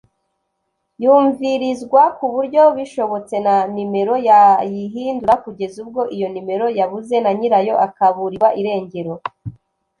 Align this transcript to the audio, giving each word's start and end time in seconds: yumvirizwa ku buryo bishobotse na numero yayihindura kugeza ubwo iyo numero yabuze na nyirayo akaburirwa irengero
yumvirizwa 1.03 2.01
ku 2.17 2.25
buryo 2.33 2.61
bishobotse 2.77 3.35
na 3.45 3.55
numero 3.75 4.13
yayihindura 4.29 5.35
kugeza 5.43 5.75
ubwo 5.83 6.01
iyo 6.15 6.27
numero 6.35 6.65
yabuze 6.79 7.15
na 7.23 7.31
nyirayo 7.39 7.75
akaburirwa 7.87 8.49
irengero 8.59 9.13